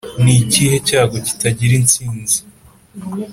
[0.23, 2.39] nikihe cyago kitagira insinzi?"